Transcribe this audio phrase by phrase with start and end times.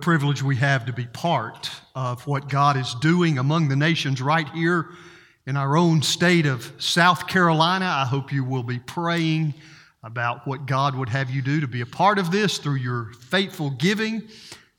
[0.00, 4.48] Privilege we have to be part of what God is doing among the nations right
[4.50, 4.88] here
[5.46, 7.84] in our own state of South Carolina.
[7.84, 9.52] I hope you will be praying
[10.02, 13.12] about what God would have you do to be a part of this through your
[13.12, 14.22] faithful giving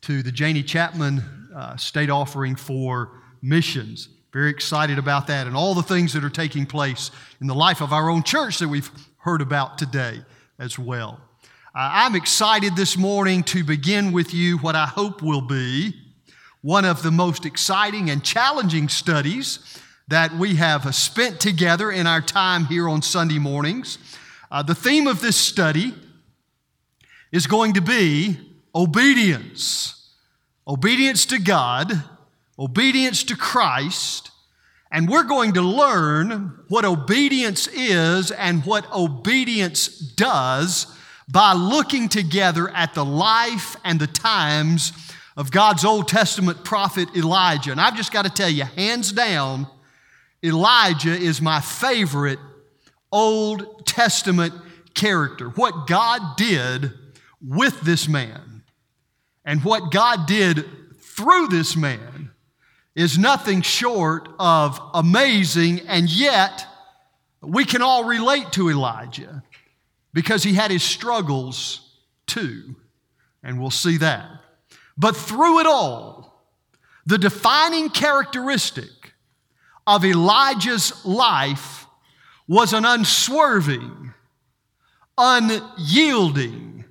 [0.01, 1.19] to the Janie Chapman
[1.55, 4.09] uh, State Offering for Missions.
[4.33, 7.81] Very excited about that and all the things that are taking place in the life
[7.81, 10.23] of our own church that we've heard about today
[10.57, 11.21] as well.
[11.73, 15.95] Uh, I'm excited this morning to begin with you what I hope will be
[16.59, 19.79] one of the most exciting and challenging studies
[20.09, 23.99] that we have spent together in our time here on Sunday mornings.
[24.51, 25.93] Uh, the theme of this study
[27.31, 28.37] is going to be
[28.75, 30.09] obedience
[30.67, 32.03] obedience to God,
[32.59, 34.29] obedience to Christ,
[34.91, 40.97] and we're going to learn what obedience is and what obedience does
[41.31, 44.91] by looking together at the life and the times
[45.37, 47.71] of God's Old Testament prophet Elijah.
[47.71, 49.67] And I've just got to tell you, hands down,
[50.43, 52.39] Elijah is my favorite
[53.11, 54.53] Old Testament
[54.93, 55.49] character.
[55.49, 56.91] What God did
[57.45, 58.63] with this man
[59.45, 60.65] and what God did
[60.99, 62.31] through this man
[62.93, 66.65] is nothing short of amazing, and yet
[67.41, 69.43] we can all relate to Elijah
[70.13, 72.75] because he had his struggles too,
[73.43, 74.29] and we'll see that.
[74.97, 76.45] But through it all,
[77.05, 79.13] the defining characteristic
[79.87, 81.87] of Elijah's life
[82.47, 84.13] was an unswerving,
[85.17, 86.85] unyielding,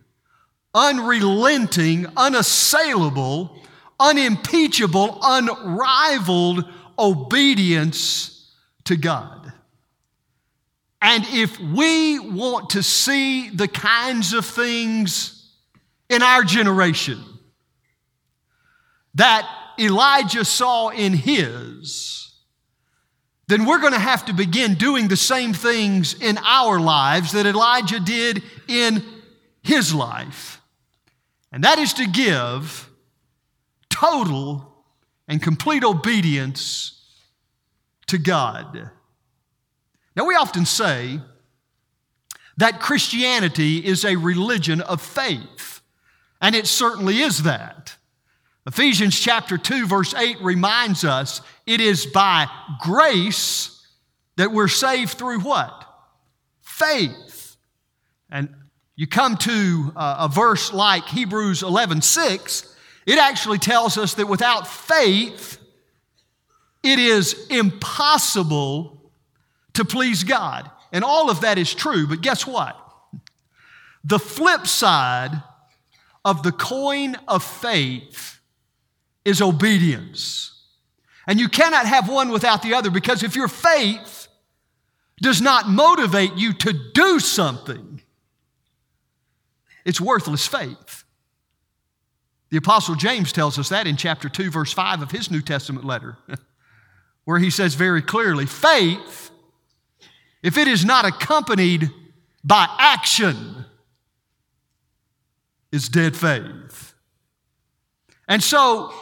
[0.74, 3.62] unrelenting, unassailable,
[3.98, 6.64] unimpeachable, unrivaled
[6.98, 8.52] obedience
[8.84, 9.39] to God.
[11.02, 15.50] And if we want to see the kinds of things
[16.08, 17.18] in our generation
[19.14, 22.32] that Elijah saw in his,
[23.48, 27.46] then we're going to have to begin doing the same things in our lives that
[27.46, 29.02] Elijah did in
[29.62, 30.60] his life.
[31.50, 32.88] And that is to give
[33.88, 34.84] total
[35.26, 37.04] and complete obedience
[38.06, 38.90] to God.
[40.20, 41.18] Now, we often say
[42.58, 45.80] that Christianity is a religion of faith,
[46.42, 47.96] and it certainly is that.
[48.66, 52.46] Ephesians chapter 2, verse 8 reminds us it is by
[52.82, 53.82] grace
[54.36, 55.86] that we're saved through what?
[56.60, 57.56] Faith.
[58.30, 58.54] And
[58.96, 62.76] you come to uh, a verse like Hebrews 11 6,
[63.06, 65.56] it actually tells us that without faith,
[66.82, 68.99] it is impossible
[69.80, 70.70] to please God.
[70.92, 72.76] And all of that is true, but guess what?
[74.04, 75.42] The flip side
[76.24, 78.40] of the coin of faith
[79.24, 80.52] is obedience.
[81.26, 84.28] And you cannot have one without the other because if your faith
[85.22, 88.02] does not motivate you to do something,
[89.84, 91.04] it's worthless faith.
[92.50, 95.86] The Apostle James tells us that in chapter 2, verse 5 of his New Testament
[95.86, 96.18] letter,
[97.24, 99.30] where he says very clearly faith
[100.42, 101.90] if it is not accompanied
[102.42, 103.64] by action,
[105.72, 106.94] is dead faith.
[108.26, 108.92] And so,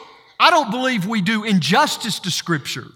[0.41, 2.87] I don't believe we do injustice to Scripture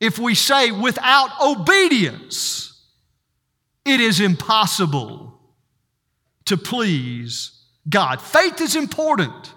[0.00, 2.80] if we say without obedience,
[3.84, 5.40] it is impossible
[6.44, 7.52] to please
[7.88, 8.20] God.
[8.20, 9.52] Faith is important,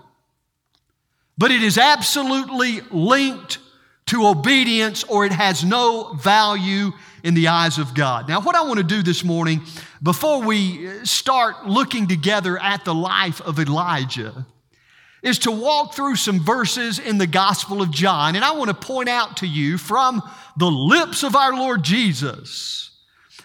[1.37, 3.59] but it is absolutely linked
[4.07, 6.91] to obedience or it has no value
[7.23, 8.27] in the eyes of God.
[8.27, 9.61] Now, what I want to do this morning,
[10.01, 14.45] before we start looking together at the life of Elijah,
[15.21, 18.35] is to walk through some verses in the Gospel of John.
[18.35, 20.21] And I want to point out to you from
[20.57, 22.91] the lips of our Lord Jesus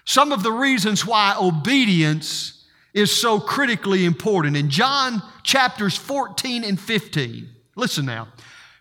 [0.06, 2.64] some of the reasons why obedience
[2.94, 4.56] is so critically important.
[4.56, 8.28] In John chapters 14 and 15, listen now.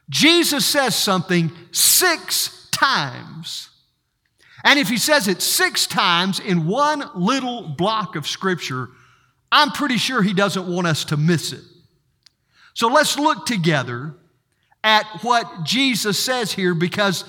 [0.07, 3.69] Jesus says something six times
[4.65, 8.89] and if he says it six times in one little block of scripture,
[9.51, 11.61] I'm pretty sure he doesn't want us to miss it.
[12.73, 14.15] So let's look together
[14.83, 17.25] at what Jesus says here because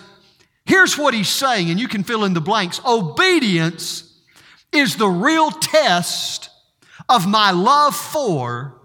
[0.65, 2.81] here's what he's saying, and you can fill in the blanks.
[2.87, 4.19] Obedience
[4.73, 6.49] is the real test
[7.07, 8.81] of my love for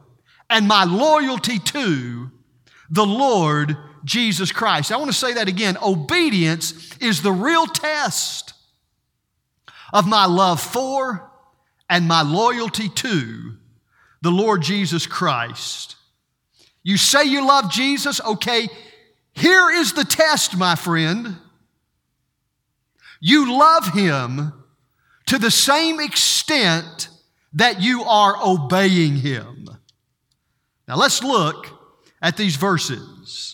[0.50, 2.30] and my loyalty to
[2.90, 4.92] the Lord Jesus Christ.
[4.92, 5.78] I want to say that again.
[5.82, 8.54] Obedience is the real test
[9.94, 11.30] of my love for
[11.90, 13.54] and my loyalty to
[14.22, 15.96] the Lord Jesus Christ.
[16.84, 18.22] You say you love Jesus?
[18.22, 18.70] Okay,
[19.34, 21.38] here is the test, my friend.
[23.20, 24.54] You love him
[25.28, 27.10] to the same extent
[27.54, 29.70] that you are obeying him.
[30.88, 31.68] Now let's look
[32.22, 33.51] at these verses.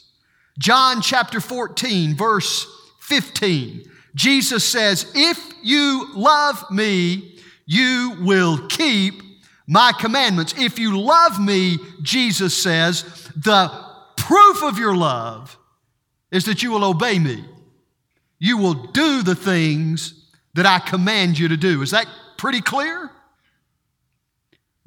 [0.57, 2.67] John chapter 14, verse
[2.99, 3.89] 15.
[4.15, 9.21] Jesus says, If you love me, you will keep
[9.67, 10.55] my commandments.
[10.57, 13.03] If you love me, Jesus says,
[13.35, 13.69] the
[14.15, 15.57] proof of your love
[16.31, 17.43] is that you will obey me.
[18.39, 21.81] You will do the things that I command you to do.
[21.81, 22.07] Is that
[22.37, 23.11] pretty clear?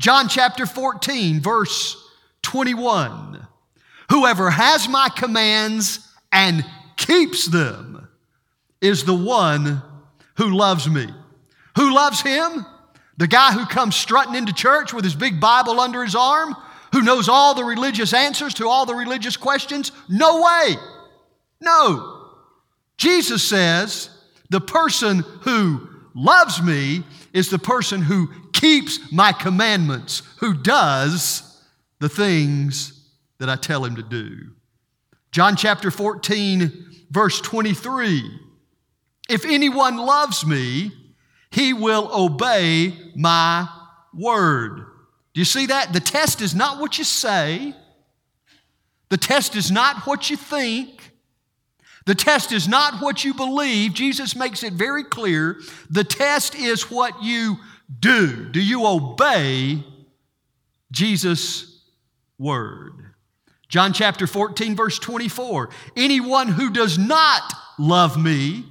[0.01, 1.97] John chapter 14, verse
[2.43, 3.47] 21.
[4.11, 6.65] Whoever has my commands and
[6.97, 8.09] keeps them
[8.81, 9.83] is the one
[10.37, 11.09] who loves me.
[11.77, 12.67] Who loves him?
[13.19, 16.57] The guy who comes strutting into church with his big Bible under his arm,
[16.93, 19.93] who knows all the religious answers to all the religious questions?
[20.09, 20.75] No way.
[21.61, 22.27] No.
[22.97, 24.11] Jesus says
[24.49, 31.63] the person who loves me is the person who keeps my commandments, who does
[32.01, 33.00] the things
[33.41, 34.53] that I tell him to do.
[35.33, 38.23] John chapter 14, verse 23
[39.29, 40.93] If anyone loves me,
[41.51, 43.69] he will obey my
[44.15, 44.85] word.
[45.35, 45.93] Do you see that?
[45.93, 47.75] The test is not what you say,
[49.09, 50.99] the test is not what you think.
[52.07, 53.93] The test is not what you believe.
[53.93, 55.61] Jesus makes it very clear.
[55.91, 57.59] The test is what you
[58.01, 58.49] do.
[58.49, 59.85] Do you obey
[60.91, 61.83] Jesus'
[62.39, 63.00] word?
[63.71, 65.71] John chapter 14, verse 24.
[65.97, 68.67] Anyone who does not love me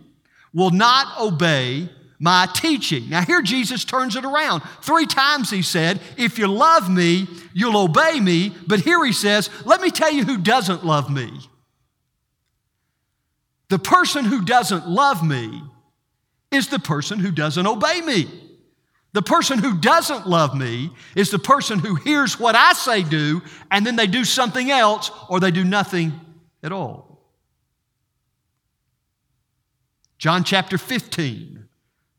[0.54, 3.10] will not obey my teaching.
[3.10, 4.62] Now, here Jesus turns it around.
[4.82, 8.54] Three times he said, If you love me, you'll obey me.
[8.68, 11.32] But here he says, Let me tell you who doesn't love me.
[13.70, 15.64] The person who doesn't love me
[16.52, 18.49] is the person who doesn't obey me.
[19.14, 23.42] The person who doesn't love me is the person who hears what I say do,
[23.72, 26.14] and then they do something else or they do nothing
[26.62, 27.08] at all.
[30.20, 31.70] John chapter 15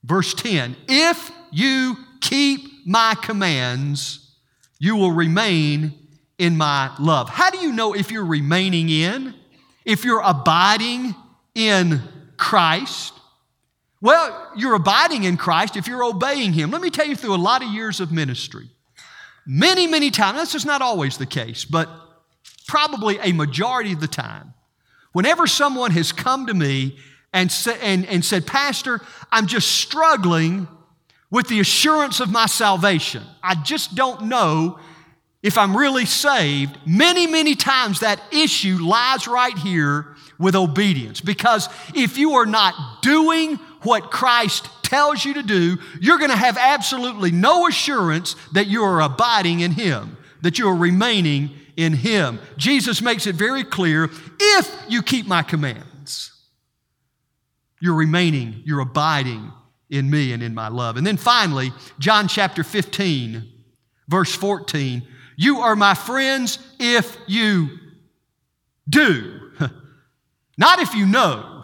[0.05, 4.37] Verse 10 If you keep my commands,
[4.79, 5.95] you will remain
[6.39, 7.29] in my love.
[7.29, 9.35] How do you know if you're remaining in?
[9.85, 11.15] If you're abiding
[11.55, 12.03] in
[12.37, 13.13] Christ?
[14.01, 16.71] Well, you're abiding in Christ if you're obeying Him.
[16.71, 18.69] Let me tell you through a lot of years of ministry,
[19.47, 21.89] many, many times, this is not always the case, but
[22.67, 24.55] probably a majority of the time,
[25.13, 26.97] whenever someone has come to me
[27.33, 30.67] and, sa- and, and said, Pastor, I'm just struggling
[31.31, 33.23] with the assurance of my salvation.
[33.43, 34.79] I just don't know
[35.43, 36.77] if I'm really saved.
[36.87, 41.21] Many, many times that issue lies right here with obedience.
[41.21, 46.37] Because if you are not doing what Christ tells you to do, you're going to
[46.37, 51.93] have absolutely no assurance that you are abiding in Him, that you are remaining in
[51.93, 52.41] Him.
[52.57, 56.33] Jesus makes it very clear if you keep my commands,
[57.81, 59.53] You're remaining, you're abiding
[59.89, 60.97] in me and in my love.
[60.97, 63.47] And then finally, John chapter 15,
[64.09, 65.03] verse 14
[65.37, 67.69] You are my friends if you
[68.89, 69.53] do,
[70.59, 71.60] not if you know.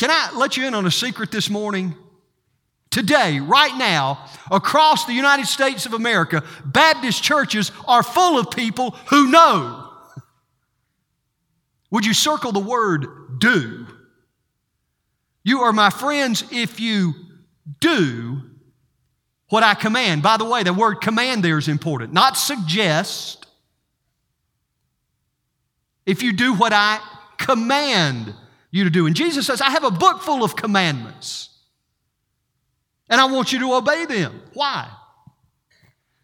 [0.00, 1.94] Can I let you in on a secret this morning?
[2.88, 8.92] Today, right now, across the United States of America, Baptist churches are full of people
[9.10, 9.92] who know.
[11.90, 13.06] Would you circle the word
[13.40, 13.86] do?
[15.44, 17.12] You are my friends if you
[17.78, 18.40] do
[19.50, 20.22] what I command.
[20.22, 23.44] By the way, the word command there is important, not suggest.
[26.06, 27.00] If you do what I
[27.36, 28.34] command
[28.70, 29.06] you to do.
[29.06, 31.50] And Jesus says, I have a book full of commandments,
[33.08, 34.42] and I want you to obey them.
[34.54, 34.88] Why?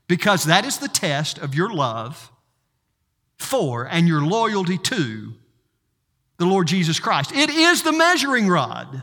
[0.08, 2.30] Because that is the test of your love
[3.38, 5.34] for and your loyalty to
[6.38, 7.32] the Lord Jesus Christ.
[7.32, 9.02] It is the measuring rod.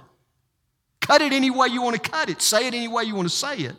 [1.01, 3.29] Cut it any way you want to cut it, say it any way you want
[3.29, 3.75] to say it.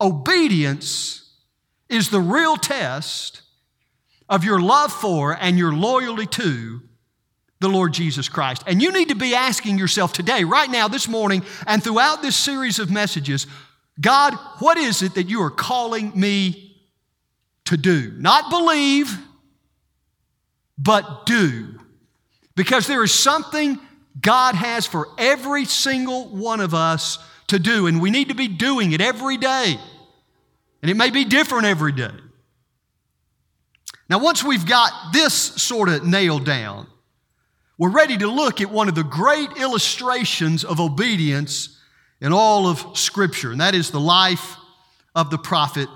[0.00, 1.32] Obedience
[1.88, 3.40] is the real test
[4.28, 6.82] of your love for and your loyalty to
[7.60, 8.62] the Lord Jesus Christ.
[8.66, 12.36] And you need to be asking yourself today, right now, this morning, and throughout this
[12.36, 13.46] series of messages
[13.98, 16.76] God, what is it that you are calling me
[17.64, 18.12] to do?
[18.18, 19.16] Not believe,
[20.76, 21.80] but do.
[22.54, 23.78] Because there is something
[24.20, 28.48] God has for every single one of us to do, and we need to be
[28.48, 29.78] doing it every day.
[30.82, 32.10] And it may be different every day.
[34.08, 36.86] Now, once we've got this sort of nailed down,
[37.78, 41.78] we're ready to look at one of the great illustrations of obedience
[42.20, 44.56] in all of Scripture, and that is the life
[45.14, 45.88] of the prophet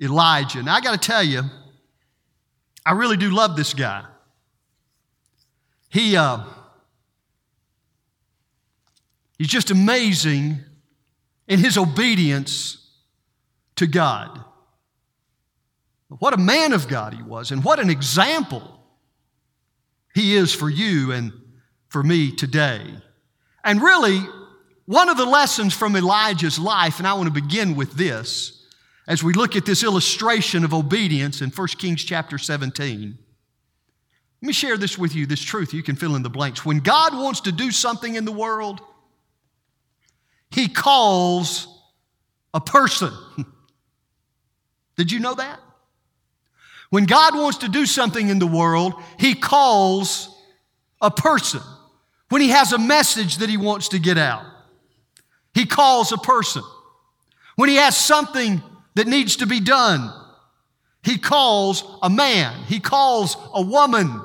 [0.00, 0.62] Elijah.
[0.62, 1.42] Now, I got to tell you,
[2.86, 4.04] I really do love this guy.
[5.90, 6.44] He, uh,
[9.36, 10.60] he's just amazing
[11.46, 12.78] in his obedience
[13.76, 14.42] to God.
[16.08, 18.79] What a man of God he was, and what an example
[20.14, 21.32] he is for you and
[21.88, 22.82] for me today.
[23.64, 24.20] And really,
[24.86, 28.66] one of the lessons from Elijah's life, and I want to begin with this
[29.06, 33.18] as we look at this illustration of obedience in 1 Kings chapter 17.
[34.42, 35.74] Let me share this with you, this truth.
[35.74, 36.64] You can fill in the blanks.
[36.64, 38.80] When God wants to do something in the world,
[40.50, 41.68] He calls
[42.54, 43.12] a person.
[44.96, 45.60] Did you know that?
[46.90, 50.36] When God wants to do something in the world, He calls
[51.00, 51.60] a person.
[52.28, 54.44] When He has a message that He wants to get out,
[55.54, 56.62] He calls a person.
[57.56, 58.62] When He has something
[58.96, 60.12] that needs to be done,
[61.02, 64.20] He calls a man, He calls a woman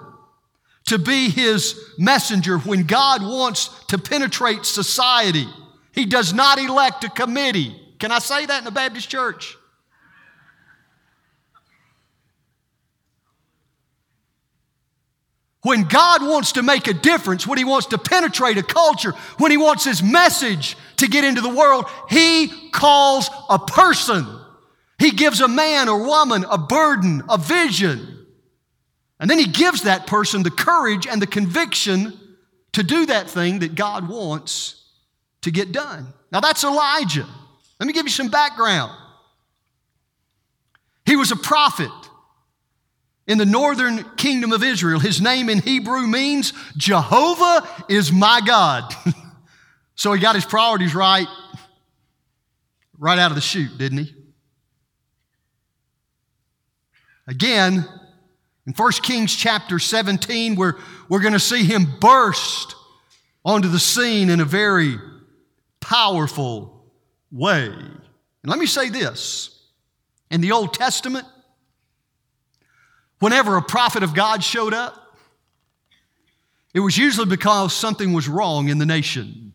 [0.85, 2.57] to be His messenger.
[2.57, 5.47] When God wants to penetrate society,
[5.91, 7.79] He does not elect a committee.
[7.99, 9.55] Can I say that in the Baptist church?
[15.65, 19.49] When God wants to make a difference, when He wants to penetrate a culture, when
[19.49, 24.27] He wants His message to get into the world, He calls a person.
[24.99, 28.27] He gives a man or woman a burden, a vision.
[29.19, 32.13] And then He gives that person the courage and the conviction
[32.73, 34.83] to do that thing that God wants
[35.41, 36.13] to get done.
[36.31, 37.25] Now, that's Elijah.
[37.79, 38.91] Let me give you some background.
[41.07, 41.89] He was a prophet
[43.27, 44.99] in the northern kingdom of Israel.
[44.99, 48.93] His name in Hebrew means Jehovah is my God.
[49.95, 51.27] so he got his priorities right
[52.97, 54.15] right out of the chute, didn't he?
[57.27, 57.85] Again,
[58.65, 60.75] in 1 Kings chapter 17, we're,
[61.09, 62.75] we're going to see him burst
[63.43, 64.97] onto the scene in a very
[65.79, 66.85] powerful
[67.31, 67.67] way.
[67.67, 69.69] And let me say this
[70.31, 71.25] in the Old Testament,
[73.25, 75.17] Whenever a prophet of God showed up,
[76.75, 79.53] it was usually because something was wrong in the nation.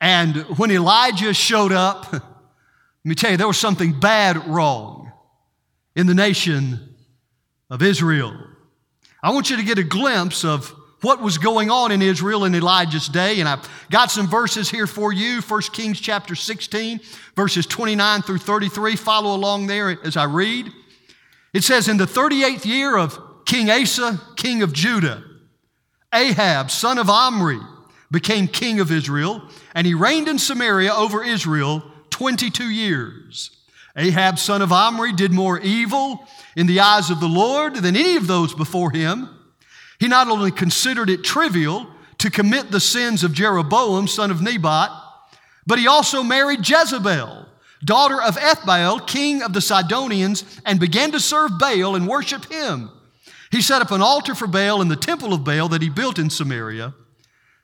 [0.00, 2.22] And when Elijah showed up, let
[3.02, 5.10] me tell you, there was something bad wrong
[5.96, 6.94] in the nation
[7.68, 8.38] of Israel.
[9.20, 12.54] I want you to get a glimpse of what was going on in Israel in
[12.54, 13.40] Elijah's day.
[13.40, 15.40] And I've got some verses here for you.
[15.40, 17.00] 1 Kings chapter 16,
[17.34, 18.94] verses 29 through 33.
[18.94, 20.70] Follow along there as I read.
[21.54, 25.22] It says, In the 38th year of King Asa, king of Judah,
[26.12, 27.60] Ahab, son of Omri,
[28.10, 33.50] became king of Israel, and he reigned in Samaria over Israel 22 years.
[33.96, 38.16] Ahab, son of Omri, did more evil in the eyes of the Lord than any
[38.16, 39.28] of those before him.
[40.00, 41.86] He not only considered it trivial
[42.18, 44.90] to commit the sins of Jeroboam, son of Nebat,
[45.66, 47.46] but he also married Jezebel
[47.84, 52.90] daughter of Ethbaal, king of the Sidonians, and began to serve Baal and worship him.
[53.50, 56.18] He set up an altar for Baal in the temple of Baal that he built
[56.18, 56.94] in Samaria.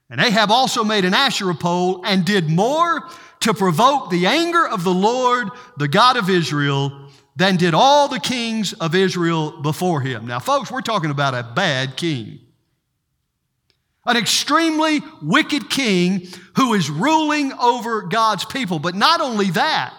[0.09, 3.09] And Ahab also made an Asherah pole and did more
[3.41, 8.21] to provoke the anger of the Lord, the God of Israel, than did all the
[8.21, 10.27] kings of Israel before him.
[10.27, 12.41] Now, folks, we're talking about a bad king.
[14.05, 18.79] An extremely wicked king who is ruling over God's people.
[18.79, 19.95] But not only that,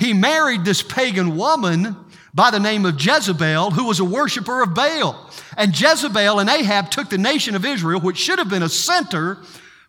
[0.00, 1.94] he married this pagan woman
[2.32, 5.30] by the name of Jezebel, who was a worshiper of Baal.
[5.58, 9.36] And Jezebel and Ahab took the nation of Israel, which should have been a center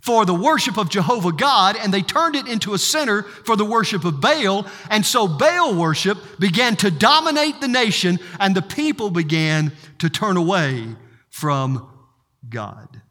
[0.01, 3.63] for the worship of Jehovah God, and they turned it into a center for the
[3.63, 4.68] worship of Baal.
[4.89, 10.36] And so Baal worship began to dominate the nation, and the people began to turn
[10.36, 10.88] away
[11.30, 11.88] from
[12.50, 13.01] God.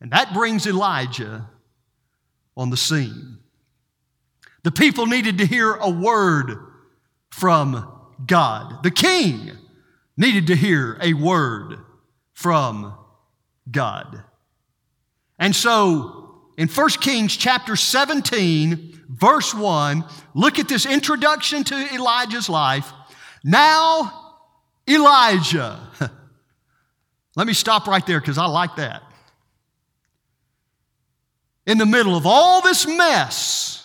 [0.00, 1.48] And that brings Elijah
[2.56, 3.38] on the scene.
[4.64, 6.58] The people needed to hear a word
[7.30, 7.90] from
[8.26, 8.82] God.
[8.82, 9.52] The king
[10.16, 11.78] needed to hear a word
[12.32, 12.96] from
[13.70, 14.24] God.
[15.38, 20.04] And so in 1 Kings chapter 17, verse 1,
[20.34, 22.90] look at this introduction to Elijah's life.
[23.44, 24.38] Now,
[24.88, 25.78] Elijah.
[27.36, 29.02] Let me stop right there because I like that.
[31.66, 33.83] In the middle of all this mess,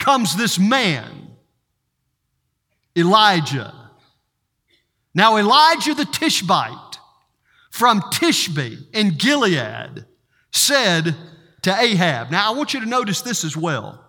[0.00, 1.28] comes this man
[2.96, 3.72] Elijah.
[5.14, 6.98] Now, Elijah the Tishbite
[7.70, 10.04] from Tishbe in Gilead
[10.52, 11.14] said
[11.62, 12.30] to Ahab.
[12.30, 14.04] Now, I want you to notice this as well.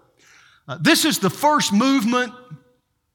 [0.67, 2.33] Uh, this is the first movement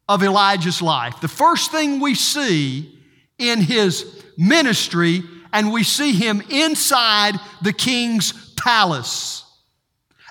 [0.08, 1.20] of Elijah's life.
[1.20, 2.98] The first thing we see
[3.38, 9.44] in his ministry, and we see him inside the king's palace.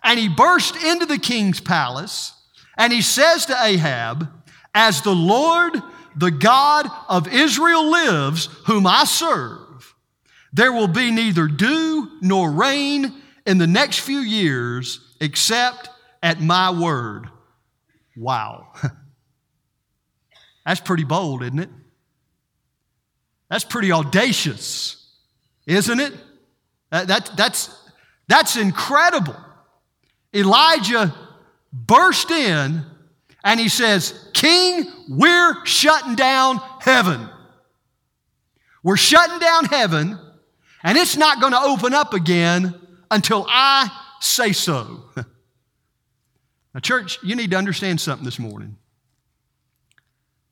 [0.04, 2.34] And he burst into the king's palace,
[2.78, 4.30] and he says to Ahab,
[4.74, 5.82] As the Lord,
[6.16, 9.96] the God of Israel lives, whom I serve,
[10.54, 13.14] there will be neither dew nor rain
[13.46, 15.90] in the next few years except
[16.24, 17.30] at my word.
[18.16, 18.74] Wow.
[20.66, 21.70] That's pretty bold, isn't it?
[23.50, 25.06] That's pretty audacious,
[25.68, 26.14] isn't it?
[26.90, 27.70] That, that, that's,
[28.28, 29.36] that's incredible.
[30.34, 31.14] Elijah
[31.76, 32.86] burst in
[33.44, 37.30] and he says, King, we're shutting down heaven.
[38.82, 40.20] We're shutting down heaven,
[40.84, 42.74] and it's not going to open up again
[43.12, 45.06] until I say so.
[45.16, 48.78] now, church, you need to understand something this morning.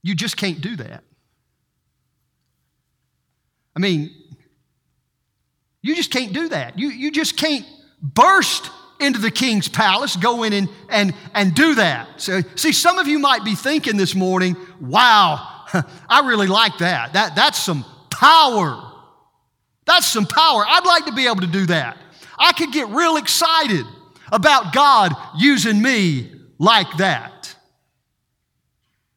[0.04, 1.04] You just can't do that.
[3.76, 4.12] I mean,
[5.82, 6.78] you just can't do that.
[6.78, 7.66] You, you just can't
[8.02, 8.70] burst
[9.04, 12.22] into the king's palace, go in and, and, and do that.
[12.22, 15.66] So, see, some of you might be thinking this morning, wow,
[16.10, 17.14] I really like that.
[17.14, 17.36] that.
[17.36, 18.92] That's some power.
[19.86, 20.64] That's some power.
[20.68, 21.98] I'd like to be able to do that.
[22.38, 23.86] I could get real excited
[24.32, 27.56] about God using me like that.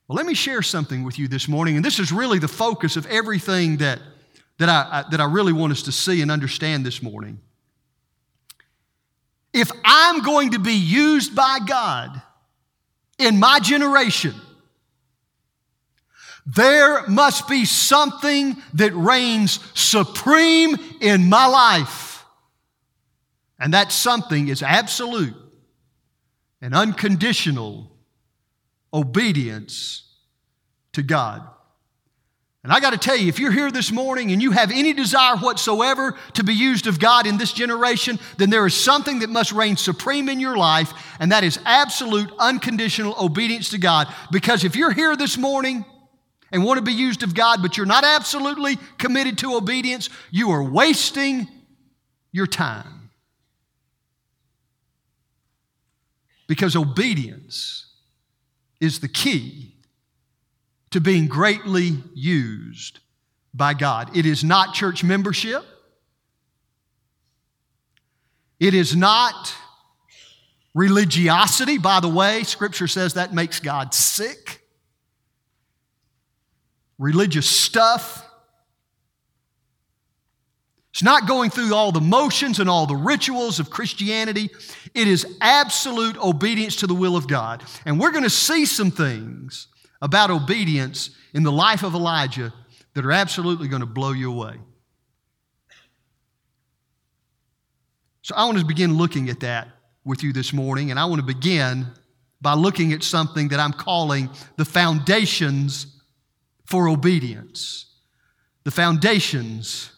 [0.09, 2.97] Well, let me share something with you this morning, and this is really the focus
[2.97, 4.01] of everything that,
[4.59, 7.41] that, I, that I really want us to see and understand this morning.
[9.57, 12.21] If I'm going to be used by God
[13.19, 14.35] in my generation,
[16.45, 22.23] there must be something that reigns supreme in my life.
[23.59, 25.35] And that something is absolute
[26.61, 27.91] and unconditional
[28.93, 30.05] obedience
[30.93, 31.49] to God.
[32.67, 34.93] And I got to tell you, if you're here this morning and you have any
[34.93, 39.31] desire whatsoever to be used of God in this generation, then there is something that
[39.31, 44.13] must reign supreme in your life, and that is absolute, unconditional obedience to God.
[44.33, 45.85] Because if you're here this morning
[46.51, 50.51] and want to be used of God, but you're not absolutely committed to obedience, you
[50.51, 51.47] are wasting
[52.33, 53.11] your time.
[56.49, 57.87] Because obedience
[58.81, 59.76] is the key
[60.91, 63.01] to being greatly used
[63.53, 64.17] by God.
[64.17, 65.65] It is not church membership.
[68.59, 69.55] It is not
[70.75, 71.79] religiosity.
[71.79, 74.63] By the way, Scripture says that makes God sick.
[76.99, 78.27] Religious stuff
[80.97, 84.49] it's not going through all the motions and all the rituals of Christianity.
[84.95, 87.63] It is absolute obedience to the will of God.
[87.85, 89.67] And we're going to see some things
[90.03, 92.53] about obedience in the life of Elijah
[92.95, 94.57] that are absolutely going to blow you away.
[98.23, 99.69] So I want to begin looking at that
[100.05, 101.87] with you this morning, and I want to begin
[102.41, 106.01] by looking at something that I'm calling the foundations
[106.65, 107.87] for obedience.
[108.65, 109.91] The foundations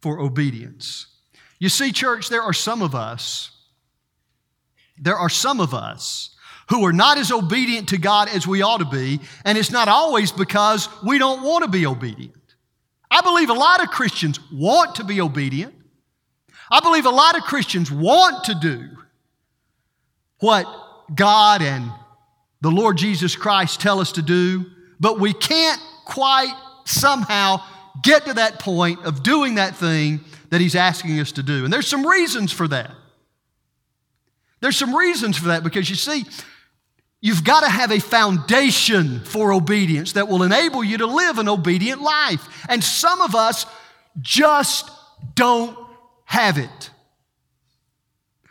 [0.00, 1.06] for obedience.
[1.60, 3.52] You see, church, there are some of us,
[4.98, 6.34] there are some of us
[6.72, 9.88] who are not as obedient to God as we ought to be, and it's not
[9.88, 12.34] always because we don't want to be obedient.
[13.10, 15.74] I believe a lot of Christians want to be obedient.
[16.70, 18.88] I believe a lot of Christians want to do
[20.38, 20.64] what
[21.14, 21.92] God and
[22.62, 24.64] the Lord Jesus Christ tell us to do,
[24.98, 26.54] but we can't quite
[26.86, 27.58] somehow
[28.02, 31.64] get to that point of doing that thing that He's asking us to do.
[31.64, 32.92] And there's some reasons for that.
[34.60, 36.24] There's some reasons for that because you see,
[37.22, 41.48] you've got to have a foundation for obedience that will enable you to live an
[41.48, 42.66] obedient life.
[42.68, 43.64] And some of us
[44.20, 44.90] just
[45.34, 45.78] don't
[46.24, 46.90] have it.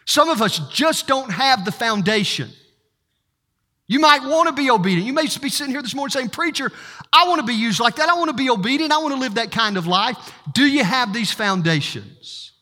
[0.06, 2.50] Some of us just don't have the foundation.
[3.88, 5.06] You might want to be obedient.
[5.06, 6.72] You may be sitting here this morning saying, Preacher,
[7.12, 8.08] I want to be used like that.
[8.08, 8.94] I want to be obedient.
[8.94, 10.18] I want to live that kind of life.
[10.54, 12.54] Do you have these foundations?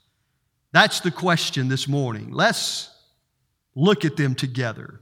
[0.72, 2.32] That's the question this morning.
[2.32, 2.89] Let's
[3.76, 5.02] look at them together.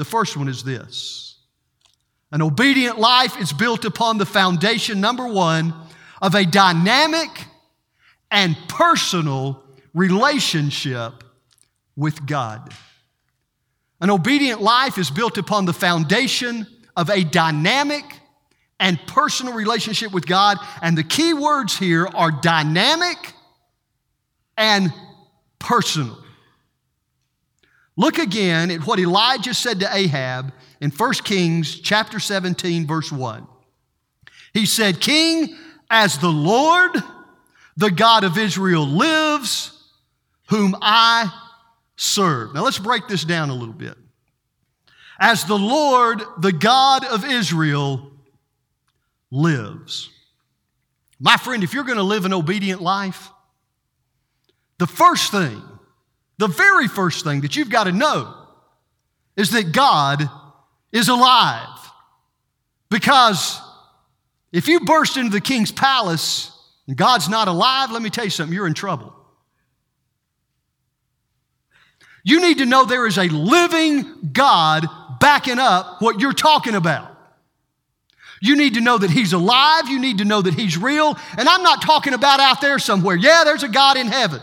[0.00, 1.36] The first one is this
[2.32, 5.74] An obedient life is built upon the foundation, number one,
[6.22, 7.28] of a dynamic
[8.30, 11.22] and personal relationship
[11.96, 12.72] with God.
[14.00, 18.04] An obedient life is built upon the foundation of a dynamic
[18.78, 20.56] and personal relationship with God.
[20.80, 23.18] And the key words here are dynamic
[24.56, 24.94] and
[25.58, 26.16] personal.
[28.00, 33.46] Look again at what Elijah said to Ahab in 1 Kings chapter 17 verse 1.
[34.54, 35.54] He said, "King,
[35.90, 36.92] as the Lord,
[37.76, 39.72] the God of Israel lives,
[40.46, 41.30] whom I
[41.94, 43.98] serve." Now let's break this down a little bit.
[45.18, 48.12] As the Lord, the God of Israel
[49.30, 50.08] lives.
[51.18, 53.30] My friend, if you're going to live an obedient life,
[54.78, 55.62] the first thing,
[56.40, 58.34] the very first thing that you've got to know
[59.36, 60.26] is that God
[60.90, 61.68] is alive.
[62.88, 63.60] Because
[64.50, 66.50] if you burst into the king's palace
[66.88, 69.14] and God's not alive, let me tell you something, you're in trouble.
[72.24, 74.86] You need to know there is a living God
[75.20, 77.18] backing up what you're talking about.
[78.40, 79.88] You need to know that He's alive.
[79.88, 81.18] You need to know that He's real.
[81.36, 83.16] And I'm not talking about out there somewhere.
[83.16, 84.40] Yeah, there's a God in heaven.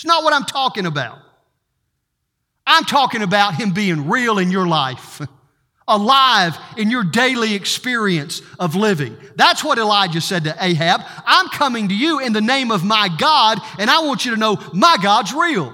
[0.00, 1.18] It's not what I'm talking about.
[2.66, 5.20] I'm talking about Him being real in your life,
[5.88, 9.14] alive in your daily experience of living.
[9.36, 11.02] That's what Elijah said to Ahab.
[11.26, 14.38] I'm coming to you in the name of my God, and I want you to
[14.38, 15.70] know my God's real.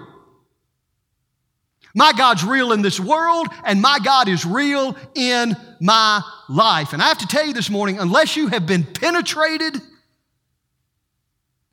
[1.95, 6.93] My God's real in this world, and my God is real in my life.
[6.93, 9.81] And I have to tell you this morning unless you have been penetrated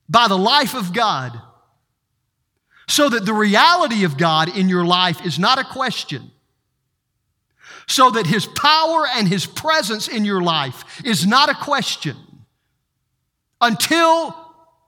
[0.08, 1.42] by the life of God,
[2.88, 6.32] so that the reality of God in your life is not a question,
[7.88, 12.16] so that His power and His presence in your life is not a question,
[13.62, 14.36] until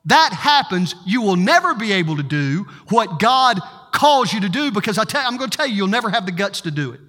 [0.05, 3.59] that happens, you will never be able to do what God
[3.91, 6.31] calls you to do because I I'm going to tell you, you'll never have the
[6.31, 6.99] guts to do it.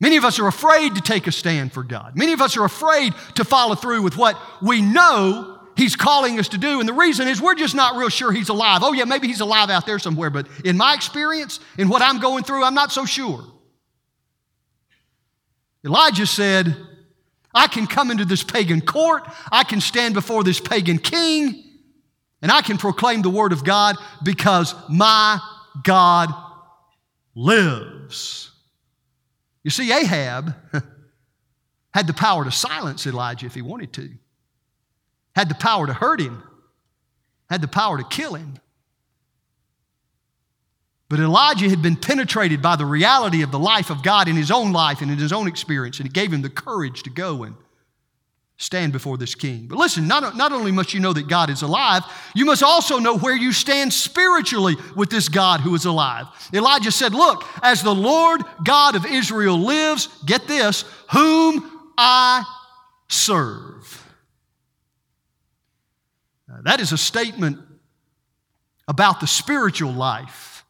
[0.00, 2.14] Many of us are afraid to take a stand for God.
[2.14, 6.48] Many of us are afraid to follow through with what we know He's calling us
[6.48, 6.80] to do.
[6.80, 8.80] And the reason is we're just not real sure He's alive.
[8.82, 12.20] Oh, yeah, maybe He's alive out there somewhere, but in my experience, in what I'm
[12.20, 13.44] going through, I'm not so sure.
[15.84, 16.76] Elijah said,
[17.52, 21.62] I can come into this pagan court, I can stand before this pagan king,
[22.42, 25.38] and I can proclaim the word of God because my
[25.82, 26.30] God
[27.34, 28.50] lives.
[29.62, 30.54] You see, Ahab
[31.94, 34.10] had the power to silence Elijah if he wanted to,
[35.34, 36.42] had the power to hurt him,
[37.50, 38.54] had the power to kill him.
[41.08, 44.50] But Elijah had been penetrated by the reality of the life of God in his
[44.50, 47.42] own life and in his own experience, and it gave him the courage to go
[47.42, 47.54] and
[48.56, 49.66] stand before this king.
[49.66, 52.02] But listen, not, not only must you know that God is alive,
[52.34, 56.26] you must also know where you stand spiritually with this God who is alive.
[56.52, 62.44] Elijah said, Look, as the Lord God of Israel lives, get this, whom I
[63.08, 64.03] serve.
[66.62, 67.58] That is a statement
[68.86, 70.64] about the spiritual life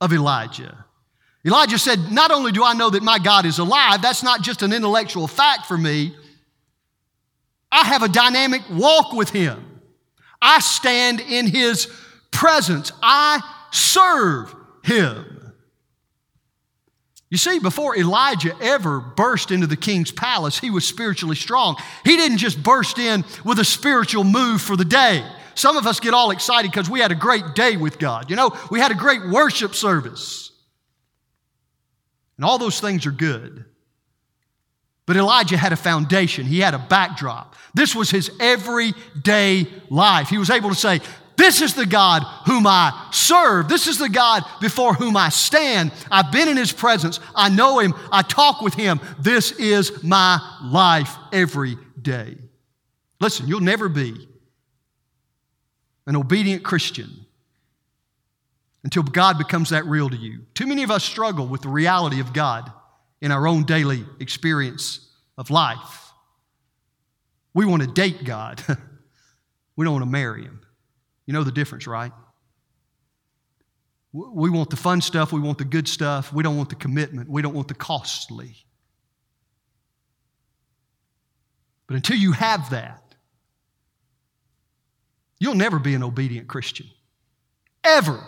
[0.00, 0.84] of Elijah.
[1.44, 4.62] Elijah said, Not only do I know that my God is alive, that's not just
[4.62, 6.14] an intellectual fact for me.
[7.70, 9.80] I have a dynamic walk with Him.
[10.40, 11.88] I stand in His
[12.30, 12.92] presence.
[13.02, 15.31] I serve Him.
[17.32, 21.76] You see, before Elijah ever burst into the king's palace, he was spiritually strong.
[22.04, 25.24] He didn't just burst in with a spiritual move for the day.
[25.54, 28.28] Some of us get all excited because we had a great day with God.
[28.28, 30.52] You know, we had a great worship service.
[32.36, 33.64] And all those things are good.
[35.06, 37.56] But Elijah had a foundation, he had a backdrop.
[37.72, 40.28] This was his everyday life.
[40.28, 41.00] He was able to say,
[41.42, 43.68] This is the God whom I serve.
[43.68, 45.90] This is the God before whom I stand.
[46.08, 47.18] I've been in his presence.
[47.34, 47.94] I know him.
[48.12, 49.00] I talk with him.
[49.18, 52.36] This is my life every day.
[53.20, 54.28] Listen, you'll never be
[56.06, 57.10] an obedient Christian
[58.84, 60.42] until God becomes that real to you.
[60.54, 62.70] Too many of us struggle with the reality of God
[63.20, 66.12] in our own daily experience of life.
[67.52, 68.62] We want to date God,
[69.76, 70.60] we don't want to marry Him.
[71.26, 72.12] You know the difference, right?
[74.12, 77.30] We want the fun stuff, we want the good stuff, we don't want the commitment,
[77.30, 78.56] we don't want the costly.
[81.86, 83.14] But until you have that,
[85.38, 86.86] you'll never be an obedient Christian.
[87.84, 88.22] Ever.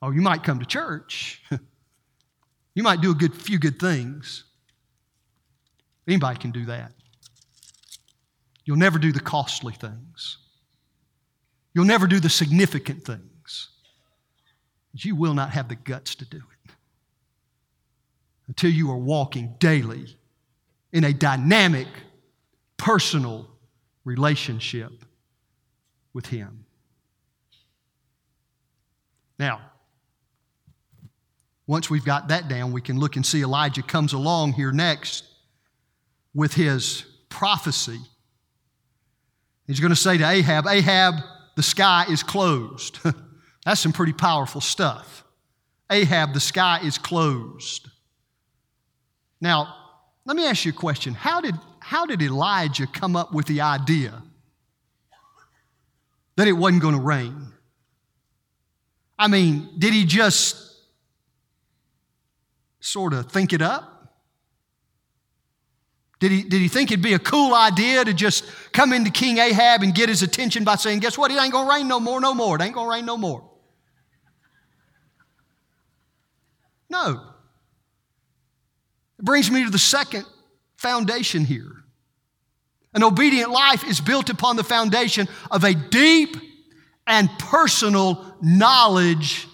[0.00, 1.42] Oh, you might come to church.
[2.74, 4.44] You might do a good few good things.
[6.08, 6.92] Anybody can do that.
[8.64, 10.38] You'll never do the costly things.
[11.74, 13.68] You'll never do the significant things.
[14.92, 16.72] But you will not have the guts to do it
[18.46, 20.16] until you are walking daily
[20.92, 21.88] in a dynamic,
[22.76, 23.48] personal
[24.04, 24.92] relationship
[26.12, 26.64] with Him.
[29.38, 29.60] Now,
[31.66, 35.24] once we've got that down, we can look and see Elijah comes along here next
[36.34, 37.98] with his prophecy.
[39.66, 41.14] He's going to say to Ahab, Ahab,
[41.56, 42.98] the sky is closed.
[43.64, 45.24] That's some pretty powerful stuff.
[45.90, 47.88] Ahab, the sky is closed.
[49.40, 49.74] Now,
[50.24, 51.14] let me ask you a question.
[51.14, 54.22] How did, how did Elijah come up with the idea
[56.36, 57.52] that it wasn't going to rain?
[59.18, 60.60] I mean, did he just
[62.80, 63.93] sort of think it up?
[66.24, 69.36] Did he, did he think it'd be a cool idea to just come into King
[69.36, 71.30] Ahab and get his attention by saying, Guess what?
[71.30, 72.56] It ain't gonna rain no more, no more.
[72.56, 73.44] It ain't gonna rain no more.
[76.88, 77.20] No.
[79.18, 80.24] It brings me to the second
[80.78, 81.84] foundation here.
[82.94, 86.38] An obedient life is built upon the foundation of a deep
[87.06, 89.46] and personal knowledge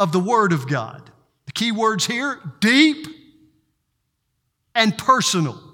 [0.00, 1.08] of the Word of God.
[1.46, 3.06] The key words here deep
[4.74, 5.73] and personal.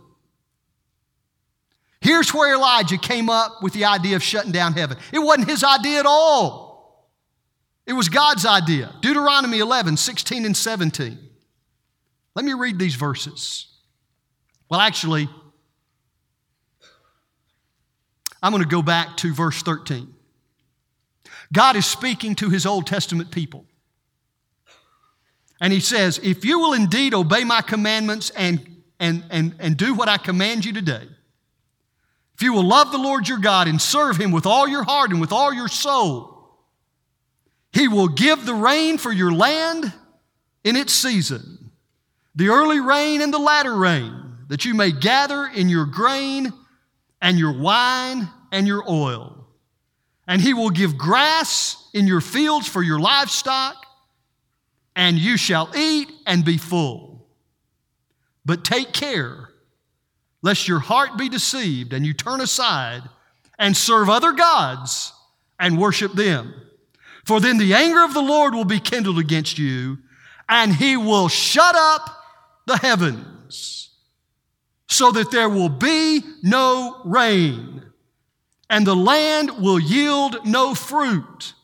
[2.01, 4.97] Here's where Elijah came up with the idea of shutting down heaven.
[5.13, 7.11] It wasn't his idea at all,
[7.87, 8.95] it was God's idea.
[9.01, 11.19] Deuteronomy 11, 16, and 17.
[12.37, 13.67] Let me read these verses.
[14.69, 15.29] Well, actually,
[18.43, 20.15] I'm going to go back to verse 13.
[21.53, 23.67] God is speaking to his Old Testament people.
[25.61, 28.65] And he says, If you will indeed obey my commandments and,
[29.01, 31.09] and, and, and do what I command you today,
[32.41, 35.11] if you will love the Lord your God and serve him with all your heart
[35.11, 36.49] and with all your soul,
[37.71, 39.93] he will give the rain for your land
[40.65, 41.71] in its season,
[42.35, 46.51] the early rain and the latter rain, that you may gather in your grain
[47.21, 49.47] and your wine and your oil.
[50.27, 53.85] And he will give grass in your fields for your livestock
[54.97, 57.29] and you shall eat and be full.
[58.47, 59.50] But take care,
[60.43, 63.03] lest your heart be deceived and you turn aside
[63.59, 65.13] and serve other gods
[65.59, 66.55] and worship them.
[67.25, 69.99] For then the anger of the Lord will be kindled against you,
[70.49, 72.17] and he will shut up
[72.67, 73.91] the heavens,
[74.89, 77.85] so that there will be no rain,
[78.69, 81.55] and the land will yield no fruit,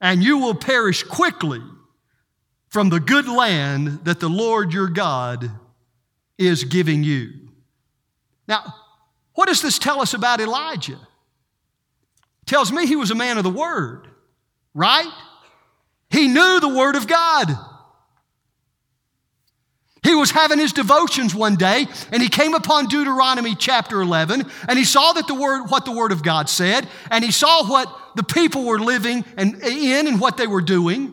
[0.00, 1.62] and you will perish quickly
[2.68, 5.50] from the good land that the Lord your God
[6.36, 7.45] is giving you.
[8.48, 8.74] Now,
[9.34, 10.94] what does this tell us about Elijah?
[10.94, 14.08] It tells me he was a man of the word,
[14.74, 15.12] right?
[16.10, 17.56] He knew the word of God.
[20.06, 24.78] He was having his devotions one day and he came upon Deuteronomy chapter 11 and
[24.78, 27.92] he saw that the word what the word of God said and he saw what
[28.14, 31.12] the people were living and in and what they were doing.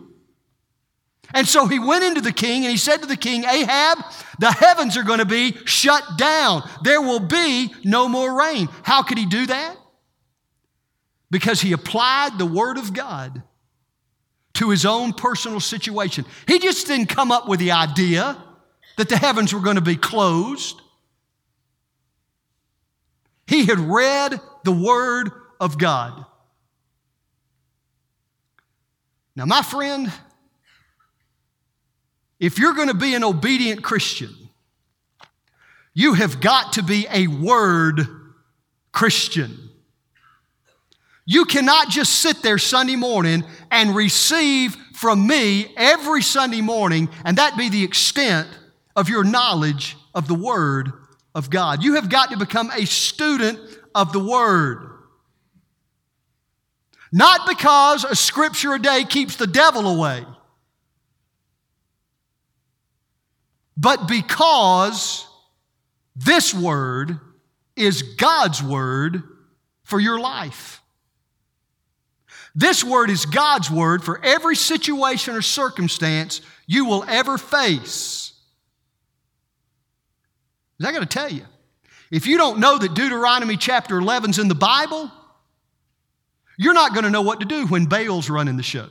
[1.34, 3.98] And so he went into the king and he said to the king, Ahab,
[4.40, 6.68] the heavens are going to be shut down.
[6.84, 8.70] There will be no more rain.
[8.84, 9.76] How could he do that?
[11.32, 13.42] Because he applied the word of God
[14.56, 16.26] to his own personal situation.
[16.48, 18.38] He just didn't come up with the idea
[18.98, 20.80] that the heavens were going to be closed.
[23.48, 26.26] He had read the word of God.
[29.36, 30.12] Now, my friend,
[32.44, 34.30] if you're going to be an obedient Christian,
[35.94, 38.06] you have got to be a word
[38.92, 39.70] Christian.
[41.26, 47.38] You cannot just sit there Sunday morning and receive from me every Sunday morning, and
[47.38, 48.50] that be the extent
[48.94, 50.92] of your knowledge of the Word
[51.34, 51.82] of God.
[51.82, 53.58] You have got to become a student
[53.96, 54.90] of the Word.
[57.10, 60.26] Not because a scripture a day keeps the devil away.
[63.76, 65.28] But because
[66.16, 67.20] this word
[67.76, 69.24] is God's word
[69.84, 70.82] for your life.
[72.56, 78.34] This word is God's word for every situation or circumstance you will ever face.
[80.80, 81.46] Is that going to tell you?
[82.12, 85.12] If you don't know that Deuteronomy chapter 11 is in the Bible,
[86.58, 88.88] you're not going to know what to do when Baal's running the show.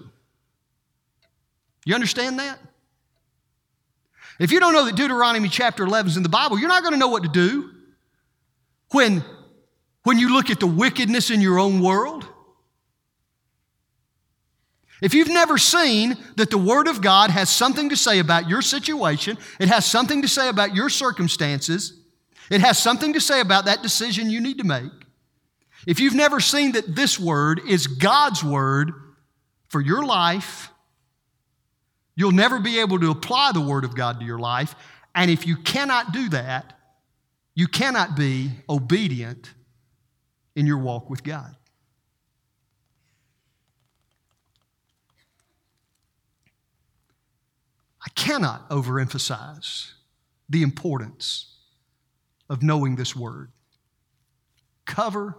[1.85, 2.59] You understand that?
[4.38, 6.92] If you don't know that Deuteronomy chapter 11 is in the Bible, you're not going
[6.92, 7.71] to know what to do
[8.90, 9.25] when,
[10.05, 12.27] when you look at the wickedness in your own world.
[15.03, 18.62] If you've never seen that the Word of God has something to say about your
[18.62, 21.99] situation, it has something to say about your circumstances,
[22.51, 24.92] it has something to say about that decision you need to make.
[25.87, 28.92] If you've never seen that this Word is God's Word
[29.68, 30.72] for your life,
[32.23, 34.77] you'll never be able to apply the Word of God to your life.
[35.13, 36.79] And if you cannot do that,
[37.57, 39.51] you cannot be obedient
[40.55, 41.57] in your walk with God.
[48.07, 49.91] I cannot overemphasize
[50.49, 51.57] the importance
[52.49, 53.51] of knowing this word.
[54.85, 55.37] Cover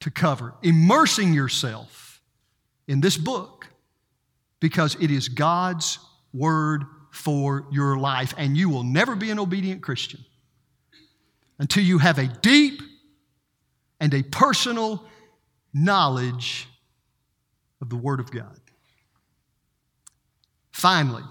[0.00, 2.20] to cover, immersing yourself
[2.88, 3.68] in this book
[4.60, 5.98] because it is God's
[6.32, 10.24] word for your life, and you will never be an obedient Christian
[11.58, 12.82] until you have a deep
[14.00, 15.04] and a personal
[15.72, 16.68] knowledge
[17.80, 18.60] of the Word of God.
[20.70, 21.22] Finally,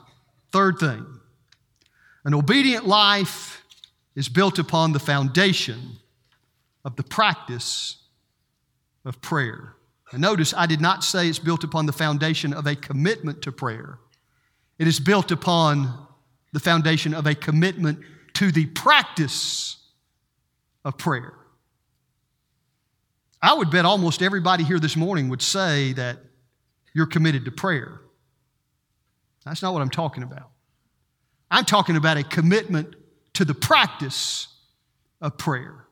[0.52, 1.06] third thing,
[2.24, 3.64] an obedient life
[4.16, 5.98] is built upon the foundation
[6.84, 7.98] of the practice
[9.04, 9.76] of prayer.
[10.18, 14.00] Notice I did not say it's built upon the foundation of a commitment to prayer.
[14.78, 16.08] It is built upon
[16.54, 18.00] the foundation of a commitment
[18.34, 19.78] to the practice
[20.84, 21.34] of prayer.
[23.42, 26.18] I would bet almost everybody here this morning would say that
[26.94, 28.02] you're committed to prayer.
[29.46, 30.50] That's not what I'm talking about.
[31.52, 32.96] I'm talking about a commitment
[33.34, 34.48] to the practice
[35.22, 35.85] of prayer.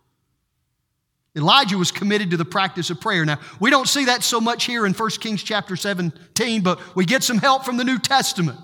[1.36, 3.26] Elijah was committed to the practice of prayer.
[3.26, 7.06] Now, we don't see that so much here in 1 Kings chapter 17, but we
[7.06, 8.60] get some help from the New Testament.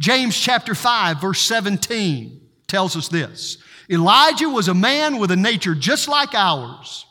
[0.00, 5.76] James chapter 5, verse 17 tells us this Elijah was a man with a nature
[5.76, 7.06] just like ours,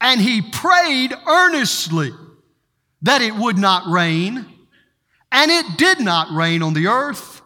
[0.00, 2.10] and he prayed earnestly
[3.02, 4.46] that it would not rain,
[5.30, 7.40] and it did not rain on the earth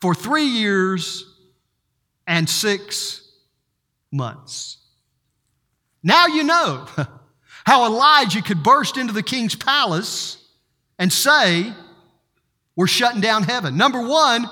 [0.00, 1.26] for three years
[2.26, 3.30] and six
[4.10, 4.77] months.
[6.08, 6.86] Now you know
[7.66, 10.42] how Elijah could burst into the king's palace
[10.98, 11.70] and say,
[12.74, 13.76] We're shutting down heaven.
[13.76, 14.46] Number one,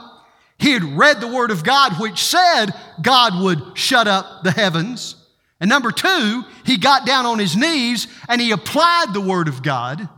[0.58, 5.16] he had read the Word of God, which said God would shut up the heavens.
[5.58, 9.62] And number two, he got down on his knees and he applied the Word of
[9.62, 10.10] God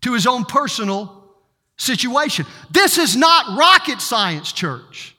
[0.00, 1.30] to his own personal
[1.76, 2.46] situation.
[2.70, 5.14] This is not rocket science, church.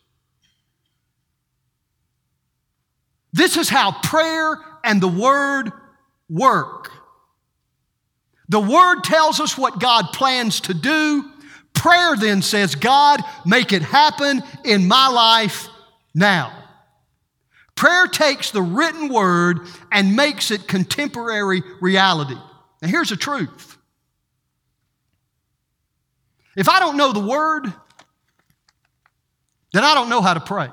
[3.31, 5.71] This is how prayer and the Word
[6.29, 6.91] work.
[8.49, 11.31] The Word tells us what God plans to do.
[11.73, 15.67] Prayer then says, God, make it happen in my life
[16.13, 16.61] now.
[17.75, 19.61] Prayer takes the written word
[19.91, 22.35] and makes it contemporary reality.
[22.81, 23.77] Now, here's the truth
[26.55, 27.73] if I don't know the word,
[29.73, 30.69] then I don't know how to pray.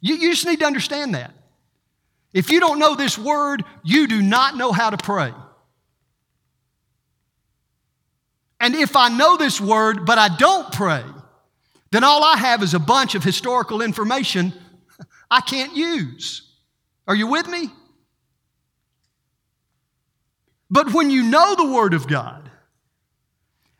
[0.00, 1.32] You, you just need to understand that.
[2.32, 5.32] If you don't know this word, you do not know how to pray.
[8.58, 11.04] And if I know this word, but I don't pray,
[11.90, 14.52] then all I have is a bunch of historical information
[15.30, 16.42] I can't use.
[17.06, 17.70] Are you with me?
[20.70, 22.50] But when you know the Word of God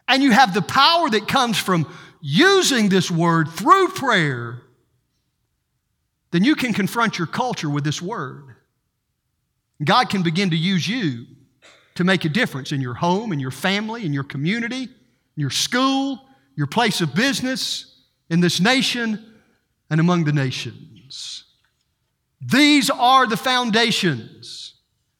[0.08, 1.90] and you have the power that comes from
[2.20, 4.61] using this Word through prayer,
[6.32, 8.56] then you can confront your culture with this Word.
[9.84, 11.26] God can begin to use you
[11.94, 14.90] to make a difference in your home, in your family, in your community, in
[15.36, 16.20] your school,
[16.56, 19.24] your place of business, in this nation,
[19.90, 21.44] and among the nations.
[22.40, 24.74] These are the foundations.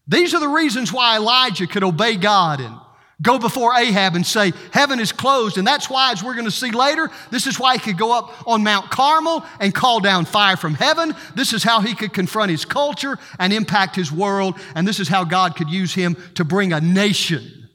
[0.08, 2.74] These are the reasons why Elijah could obey God and
[3.22, 5.56] go before Ahab and say, Heaven is closed.
[5.56, 8.12] And that's why, as we're going to see later, this is why he could go
[8.12, 11.14] up on Mount Carmel and call down fire from heaven.
[11.34, 14.58] This is how he could confront his culture and impact his world.
[14.74, 17.68] And this is how God could use him to bring a nation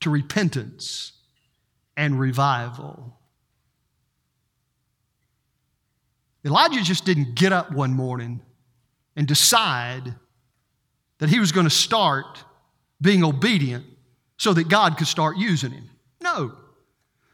[0.00, 1.12] to repentance
[1.96, 3.18] and revival.
[6.44, 8.40] Elijah just didn't get up one morning
[9.16, 10.14] and decide
[11.18, 12.44] that he was going to start
[13.02, 13.84] being obedient
[14.38, 15.90] so that God could start using him.
[16.22, 16.52] No.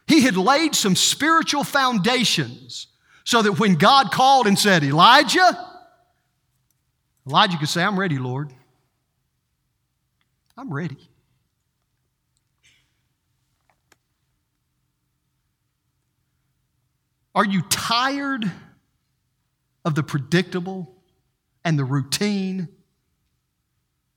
[0.07, 2.87] He had laid some spiritual foundations
[3.23, 5.57] so that when God called and said, Elijah,
[7.27, 8.51] Elijah could say, I'm ready, Lord.
[10.57, 10.97] I'm ready.
[17.33, 18.49] Are you tired
[19.83, 20.95] of the predictable
[21.63, 22.69] and the routine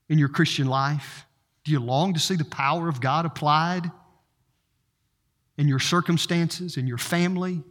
[0.08, 1.26] in your Christian life?
[1.68, 3.90] Do you long to see the power of God applied
[5.58, 7.62] in your circumstances, in your family,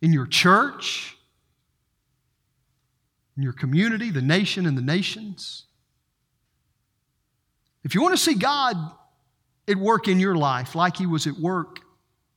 [0.00, 1.18] in your church,
[3.36, 5.66] in your community, the nation, and the nations?
[7.84, 8.74] If you want to see God
[9.68, 11.80] at work in your life like he was at work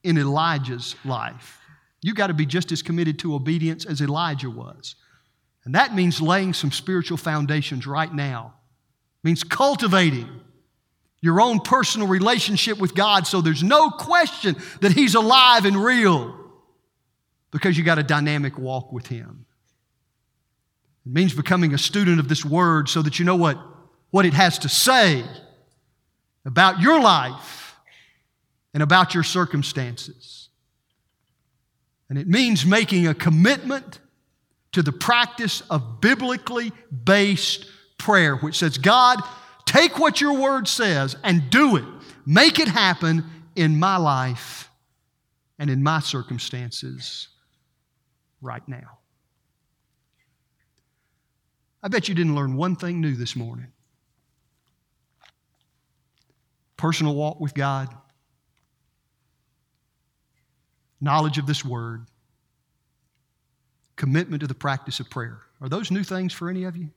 [0.03, 1.61] in Elijah's life,
[2.01, 4.95] you've got to be just as committed to obedience as Elijah was.
[5.63, 8.55] And that means laying some spiritual foundations right now.
[9.23, 10.27] Means cultivating
[11.21, 16.37] your own personal relationship with God so there's no question that He's alive and real
[17.51, 19.45] because you got a dynamic walk with Him.
[21.05, 23.57] It means becoming a student of this Word so that you know what,
[24.11, 25.23] what it has to say
[26.45, 27.75] about your life
[28.73, 30.49] and about your circumstances.
[32.09, 33.99] And it means making a commitment
[34.73, 36.71] to the practice of biblically
[37.03, 37.65] based
[38.03, 39.19] prayer, which says, God,
[39.65, 41.85] take what your word says and do it.
[42.25, 43.23] Make it happen
[43.55, 44.69] in my life
[45.57, 47.29] and in my circumstances
[48.41, 48.99] right now.
[51.81, 53.67] I bet you didn't learn one thing new this morning.
[56.77, 57.87] Personal walk with God,
[60.99, 62.05] knowledge of this word,
[63.95, 65.39] commitment to the practice of prayer.
[65.61, 66.89] Are those new things for any of you?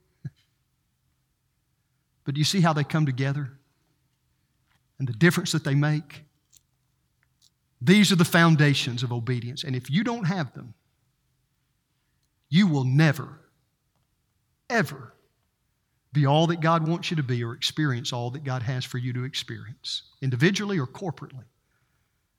[2.26, 3.52] But do you see how they come together
[4.98, 6.24] and the difference that they make?
[7.80, 9.62] These are the foundations of obedience.
[9.62, 10.74] And if you don't have them,
[12.48, 13.40] you will never,
[14.68, 15.14] ever
[16.12, 18.98] be all that God wants you to be or experience all that God has for
[18.98, 21.44] you to experience, individually or corporately,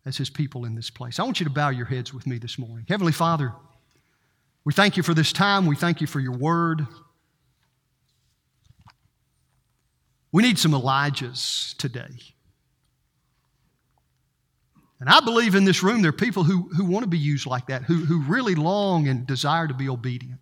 [0.06, 1.20] as His people in this place.
[1.20, 2.86] I want you to bow your heads with me this morning.
[2.90, 3.54] Heavenly Father,
[4.66, 5.66] we thank you for this time.
[5.66, 6.88] We thank you for your word.
[10.38, 12.12] We need some Elijahs today.
[15.00, 17.48] And I believe in this room there are people who, who want to be used
[17.48, 20.40] like that, who, who really long and desire to be obedient,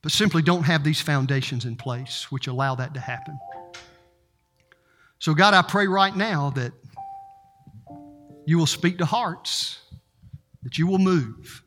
[0.00, 3.38] but simply don't have these foundations in place which allow that to happen.
[5.18, 6.72] So, God, I pray right now that
[8.46, 9.78] you will speak to hearts,
[10.62, 11.62] that you will move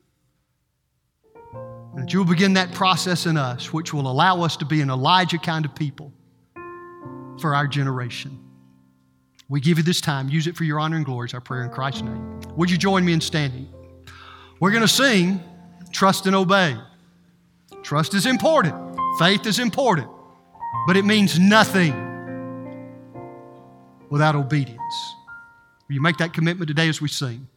[1.53, 4.81] and that you will begin that process in us, which will allow us to be
[4.81, 6.11] an Elijah kind of people
[7.39, 8.39] for our generation.
[9.49, 10.29] We give you this time.
[10.29, 11.27] Use it for your honor and glory.
[11.27, 12.39] Is our prayer in Christ's name.
[12.55, 13.67] Would you join me in standing?
[14.59, 15.41] We're going to sing
[15.91, 16.75] Trust and Obey.
[17.83, 18.75] Trust is important,
[19.19, 20.07] faith is important,
[20.87, 21.93] but it means nothing
[24.09, 24.79] without obedience.
[25.87, 27.47] Will you make that commitment today as we sing?